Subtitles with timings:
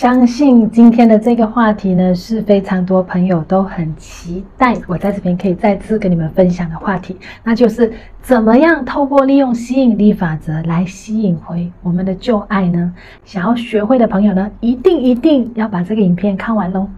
[0.00, 7.92] 相信今天的这个话题呢，是非常多朋友都很期待我在这边可以再次跟你们分享的话题，那就是
[8.22, 12.94] 怎么样透过利用吸引力法则来吸引回我们的旧爱呢？
[13.26, 16.88] 想要学会的朋友呢，一定一定要把这个影片看完喽。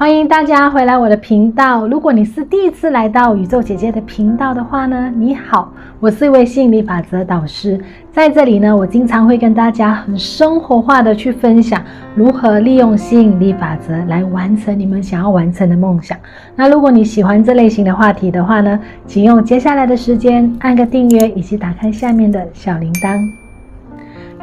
[0.00, 1.86] 欢迎大家回来我的频道。
[1.86, 7.78] 如果你是第一次来到宇宙姐姐的频道的话呢，你好，我是一位吸引力法则导师。
[8.10, 16.16] 在这里呢，我经常会跟大家很生活化的去分享如何利用吸引力法则来完成你们想要完成的梦想。
[16.56, 23.39] 那如果你喜欢这类型的话题的话呢，请用接下来的时间按个订阅，以及打开下面的小铃铛。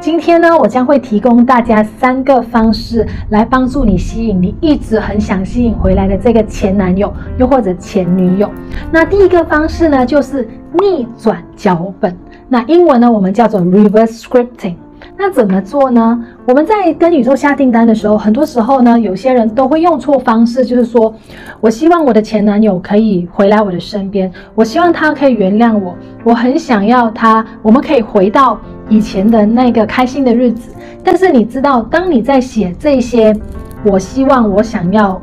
[0.00, 8.48] 今天呢，我将会提供大家三个方式来帮助你吸引你一直很想吸引回来的这个前男友，又或者前女友。
[8.92, 12.16] 那第一个方式呢，就是逆转脚本。
[12.48, 14.76] 那英文呢，我们叫做 reverse scripting。
[15.16, 16.24] 那怎么做呢？
[16.46, 21.12] 我们在跟宇宙下订单的时候，很多时候呢，有些人都会用错方式，就是说
[21.60, 30.70] 我希望我的前男友可以回来我的身边，我希望他可以原谅我，我很想要他，我们可以回到以前的那个开心的日子。
[31.04, 33.34] 但是你知道，当你在写这些
[33.84, 35.20] “我希望”“我想要”，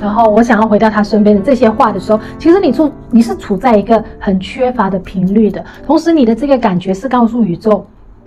[0.00, 7.86] 然后我想要回到他身边的这些话的时候，其实你处你是处在一个很缺乏的频率的，同时你的这个感觉是告诉宇宙。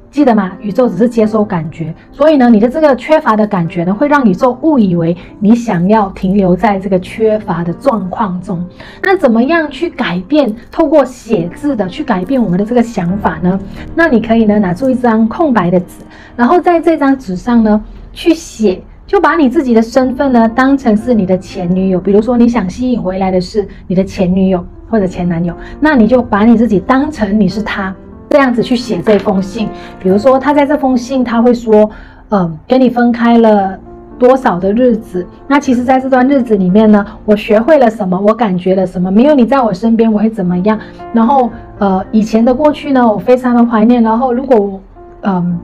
[0.09, 0.53] 记得吗？
[0.61, 8.65] 宇宙只是接收感觉，所以呢，你的这个缺乏的感觉呢，会让宇宙误以为你想要停留在这个缺乏的状况中。
[9.03, 10.55] 那怎么样去改变？
[10.71, 13.59] 透过写字的去改变我们的这个想法呢？
[13.93, 16.03] 那你可以呢，拿出一张空白的纸，
[16.35, 21.99] 然后在这张纸上呢，去写，就把你自己的身份呢，当成是你的前女友。
[21.99, 27.93] 比如说，你想吸引回来的是你的前女友或者前男友，那你就把你自己当成你是他。
[28.29, 29.69] 这样子去写这封信，
[30.01, 31.89] 比如说他在这封信他会说，
[32.29, 33.77] 嗯，跟你分开了
[34.19, 35.25] 多少的日子？
[35.47, 38.19] 那其实在这段日子里面呢，我学会了什么？
[38.19, 39.09] 我感觉了什么？
[39.09, 40.77] 没有你在我身边，我会怎么样？
[41.13, 44.03] 然后，呃，以前的过去呢，我非常的怀念。
[44.03, 44.81] 然后，如果我，
[45.21, 45.57] 嗯，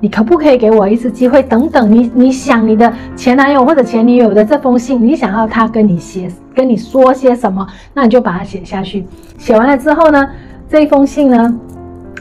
[0.00, 1.42] 你可不可以给我一次机会？
[1.42, 7.66] 等等，你你想你的前男友或者前女友的这封信，你想要他跟你写，跟你说些什么？
[7.92, 9.04] 那你就把它写下去。
[9.36, 10.26] 写完了之后呢，
[10.68, 11.54] 这封信呢？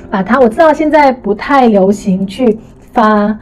[0.10, 2.58] 把它，我知道现在不太流行去
[2.92, 3.38] 发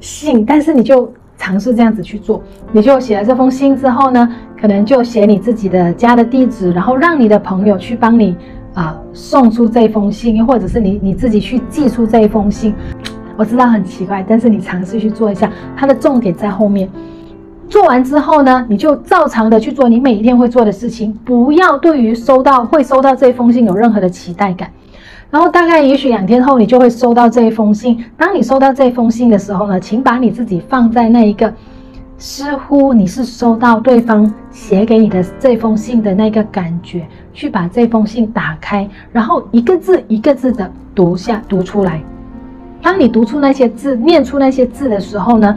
[0.00, 2.42] 信，但是你就尝试这样子去做。
[2.72, 4.28] 你就写了这封信之后呢，
[4.60, 8.36] 可能就写你自己的家的地址，然后让你的朋友去帮你
[8.74, 12.74] 啊、送出这封信，或者是你你自己去寄出这一封信。
[13.36, 16.88] 我知道很奇怪，但是你尝试去做一下，它的重点在后面。
[17.68, 24.70] 做完之后呢，你就照常的去做你每一天会做的事情，不要对于收到会收到这封信有任何的期待感。
[25.30, 28.04] 然后大概也许两天后，你就会收到这一封信。
[28.16, 31.52] 当你收到这封信的时候呢，请把你自己放在那一个
[32.18, 42.02] 似乎你是收到对方写给你的这封信的那个感觉，去把这封信打开，然后一个字一个字的读下读出来。
[42.82, 45.56] 当你读出那些字，念出那些字的时候呢，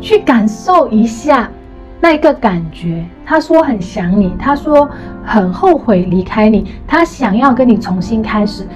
[0.00, 1.48] 去感受一下
[2.02, 3.04] 那一个感觉。
[3.24, 4.90] 他说很想你，他说
[5.24, 8.66] 很后悔离开你，他想要跟你重新开始。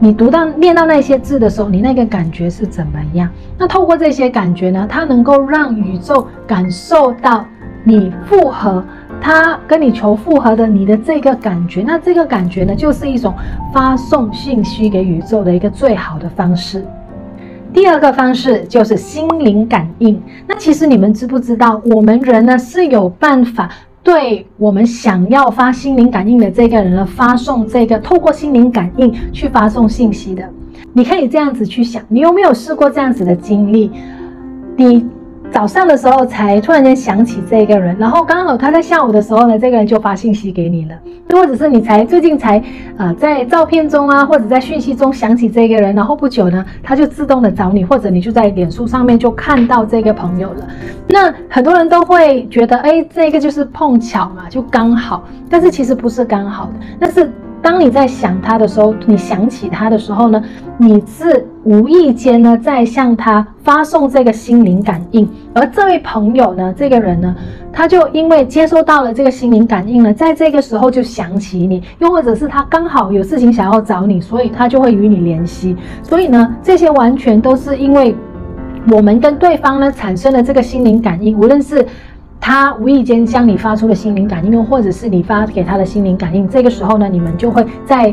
[0.00, 3.28] 你读到念到那些字的时候，你那个感觉是怎么样？
[3.58, 7.44] 那透过这些感觉呢，它能够让宇宙感受到
[7.84, 8.82] 你复合，
[9.20, 11.82] 他跟你求复合的你的这个感觉。
[11.86, 13.34] 那这个感觉呢，就是一种
[13.74, 16.82] 发送信息给宇宙的一个最好的方式。
[17.72, 20.20] 第二个方式就是心灵感应。
[20.46, 23.70] 那其实你们知不知道，我们人呢是有办法。
[24.02, 30.42] 对我们想要发心灵感应的这个人呢，发送这个透过心灵感应去发送信息的，
[30.94, 33.90] 你可以这样子去想，你有没有试过这样子的经历？
[34.76, 35.06] 你。
[35.52, 40.94] 早上的时候才突然间想起这个人，然后刚好他在下午的时候呢，这个人就发信息给你了。
[41.28, 42.62] 又或者是你才最近才
[42.96, 50.68] 呃在照片中啊，或者在讯息中想起这个人，然后不久呢，他就自动的找你，或者你就在脸书上面就看到这个朋友了。
[51.08, 55.24] 那很多人都会觉得，哎，这个就是碰巧嘛，就刚好。
[55.48, 57.30] 但是其实不是刚好的，那是。
[57.62, 60.42] 当你在想他的时候，你想起他的时候呢，
[60.78, 67.34] 你是无意间呢在向他发送这个心灵感应，而这位朋友呢，这个人呢，
[67.72, 75.76] 他就因为接收到了这个心灵感应呢，在这个时候就想起你，又或者是他刚好有事情想要找你，所以他就会与你联系。
[76.02, 78.16] 所以呢，这些完全都是因为
[78.90, 81.86] 我们跟对方呢产生了这个心灵感应，无论是。
[82.50, 88.12] 他无意间向你发出的心灵感应，又或者是你发给他的心灵感应，这个时候呢，你们就会在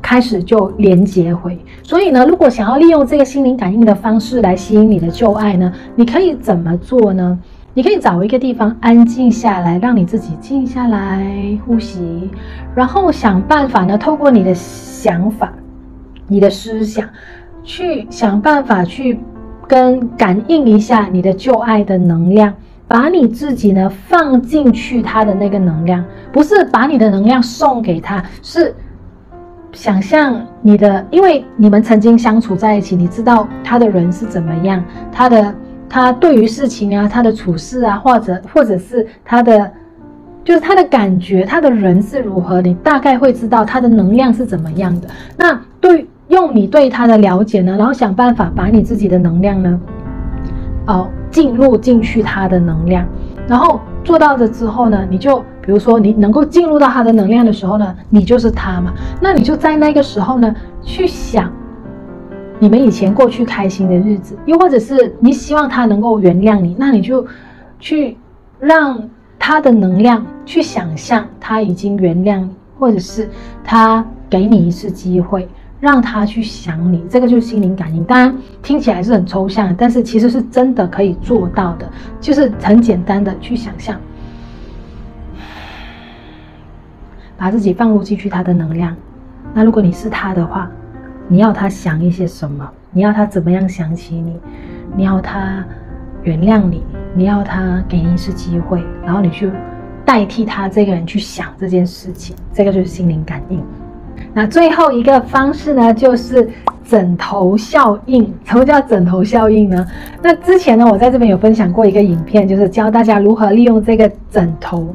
[0.00, 1.58] 开始就连接回。
[1.82, 7.36] 所以呢，如果想要利用这个心灵感应的方式来吸引你的旧爱呢，你可以怎么做呢？
[7.74, 11.26] 你可以找一个地方安静下来，让你自己静下来
[11.66, 12.30] 呼吸，
[12.72, 15.52] 然后想办法呢，透过你的想法、
[16.28, 17.04] 你的思想，
[17.64, 19.18] 去想办法去
[19.66, 22.54] 跟感应一下你的旧爱的能量。
[22.88, 28.72] 把你自己呢放进去，他的那个能量，不是把你的能量送给他，是
[29.72, 35.54] 想象你的，因为你们曾经相处在一起，你知道他的人是怎么样，他的
[35.88, 39.70] 他对于事情啊，他的处事啊，或者或者是他的，
[40.44, 45.08] 就是他的感觉，他的人是如何，你大概会知道他的能量是怎么样的。
[45.36, 49.80] 那对用你对他的了解呢，然后想办法把你自己的能量呢，
[50.86, 51.08] 哦。
[51.30, 53.06] 进入进去他的能量，
[53.46, 58.92] 然后做到了之后呢，你就比如说你能够进入到他的能量的时候呢，你就是他嘛。
[59.20, 61.52] 那你就在那个时候呢，去想
[62.58, 67.26] 你们以前过去开心的日子，又或者是你希望他能够原谅你，那你就
[67.78, 68.16] 去
[68.58, 68.98] 让
[69.38, 73.28] 他的能量去想象他已经原谅你，或者是
[73.62, 75.46] 他给你一次机会。
[75.80, 78.02] 让他去想你，这个就是心灵感应。
[78.04, 81.90] 当然听起来是很抽象，但是其实是真的可以做到的，
[82.20, 84.00] 就是很简单的去想象，
[87.36, 88.96] 把自己放入进去他的能量。
[89.52, 90.70] 那如果你是他的话，
[91.28, 92.68] 你要他想一些什么？
[92.90, 94.38] 你要他怎么样想起你？
[94.96, 95.64] 你要他
[96.22, 96.82] 原谅你？
[97.14, 98.82] 你要他给你一次机会？
[99.04, 99.50] 然后你去
[100.04, 103.62] 代替他这个人去想这件事情，这个就是心灵感应。
[104.34, 106.48] 那最后一个方式呢，就是
[106.84, 108.32] 枕头效应。
[108.44, 109.86] 什么叫枕头效应呢？
[110.22, 114.86] 那之前呢，我在这边有分享过一个影片，就是教大家如何利用这个枕头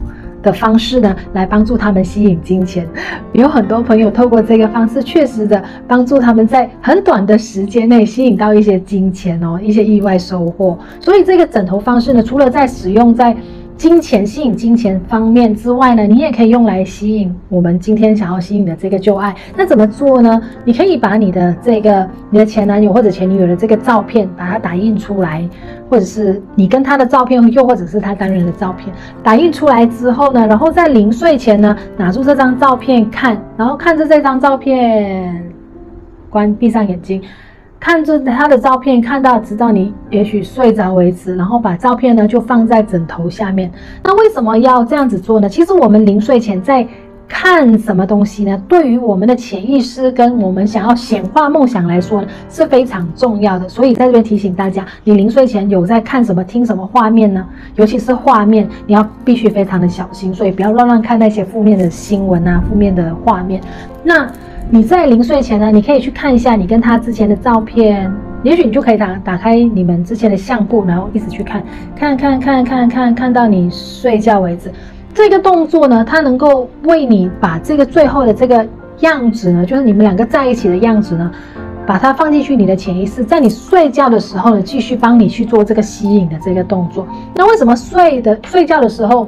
[0.42, 2.88] 的方式呢，来帮助他们吸引金钱。
[3.34, 10.78] 有很多朋友透过这个方式，确实的帮助他们在很短的时间内吸引到一些金钱哦，一些意外收获。
[11.00, 13.36] 所以这个枕头方式呢，除了在使用在
[13.82, 19.36] 金钱吸引金钱方面之外呢，你也可以用来吸引我们今天想要吸引的这个旧爱。
[19.58, 20.40] 那怎么做呢？
[20.64, 25.50] 你可以把你的这个你的前男友或者前女友的这个照片，把它打印出来，
[25.90, 28.94] 或者是你跟他的照片，又或者是他单人的照片，
[29.24, 35.44] 打印出来之后呢，然后在临睡前呢，拿出这张照片看，然后看着这张照片，
[36.30, 37.20] 关闭上眼睛。
[37.82, 43.72] 看着他的照片，看到直到你也许睡着为止，然后把照片呢就放在枕头下面。
[44.04, 45.50] 那为什么要这样子做呢？
[45.50, 46.88] 其实我们临睡前在
[47.28, 48.56] 看什么东西呢？
[48.68, 53.68] 对于我们的潜意识跟我们想要显化梦想来说呢，是非常重要的。
[53.68, 57.44] 所以在这边提醒大家，你临睡前有在看什么、听什么画面呢？
[57.78, 63.60] 尤其是画面，你要必须非常的小心，所以不要乱乱看那些负面的新闻啊、负面的画面。
[64.04, 64.30] 那。
[64.74, 68.10] 你在临睡前呢，你可以去看一下你跟他之前的照片，
[68.42, 71.62] 也许你就可以打打开你们之前的相簿，然后一直去看，
[71.94, 74.72] 看看看看看，看到你睡觉为止。
[75.14, 78.66] 这个动作呢，它能够为你把这个最后的这个
[79.02, 81.30] 样子呢，就是你们两个在一起的样子呢，
[81.86, 87.06] 把它放进去你的潜意识，在你睡觉的时候呢，继续帮你去做这个吸引的这个动作。
[87.36, 89.28] 那为什么睡的睡觉的时候？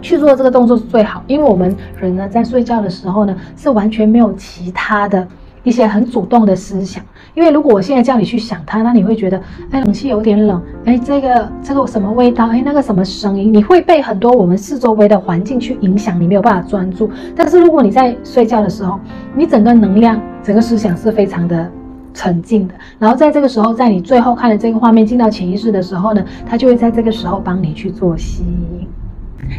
[0.00, 5.26] 去做这个动作是最好，因为我们人呢，在睡觉的时候呢，是完全没有其他的
[5.62, 7.02] 一些很主动的思想。
[7.34, 17.08] 因为如果我现在叫你去想它，那你会觉得，哎，冷气有点冷，哎，这个这个什么味道，哎，那个什么声音，你会被很多我们四周围的环境去影响，你没有办法专注。
[17.36, 18.98] 但是如果你在睡觉的时候，
[19.36, 21.70] 你整个能量、整个思想是非常的
[22.12, 22.74] 沉静的。
[22.98, 28.88] 然后在这个时候，在你最后看的这个画面进到潜意识的时候呢，它就会在这个时候帮你去做吸引。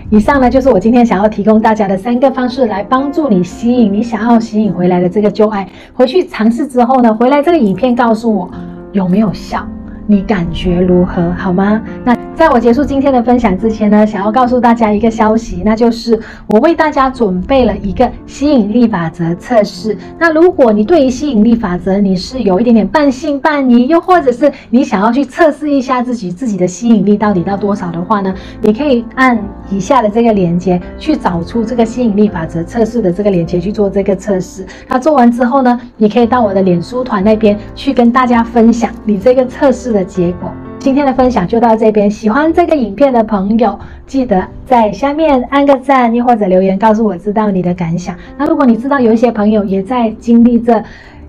[0.10, 5.68] 以上呢，就是我今天想要提供大家的三个方式，来帮助你吸引你想要吸引回来的这个旧爱。
[5.94, 8.50] 回去尝试之后呢，回来这个影片告诉我
[8.92, 9.66] 有没有效。
[10.08, 11.32] 你感觉如何？
[11.38, 11.82] 好吗？
[12.04, 19.96] 那在我结束今天的分享之前呢，想要告诉大家一个消息，那就是我为大家准备了一个吸引力法则测试。
[20.18, 29.38] 那如果你对于吸引力法则你是有一点点半信半疑，又或者是你想要去测试一下自己自己的吸引力到底到多少的话呢，你可以按
[29.70, 34.66] 以下的这个链接去找出这个吸引力法则测试的这个链接去做这个测试。
[34.88, 40.52] 那做完之后呢，你可以到我的脸书团那边去跟大家分享你这个测试的结果。
[40.82, 42.10] 今天的分享就到这边。
[42.10, 48.16] 喜欢这个影片的朋友，记得在下面按个赞，又或者留言告诉我知道你的感想。
[48.36, 50.84] 那如果你知道有一些朋友也在经历着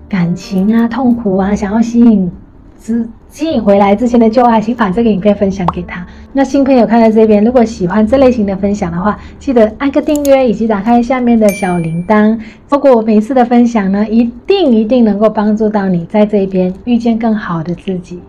[0.09, 2.31] 感情啊、痛苦啊，想要吸引
[2.81, 6.03] 之吸引回来之前的旧爱，请把这个影片分享给他。
[6.31, 12.39] 那新朋友看到这边，如果喜欢这类型的分享的话，记得按个订阅，以及打开下面的小铃铛。
[12.67, 18.19] 透过我每次的分享呢，一定一定能够帮助到你在这边遇见更好的自己。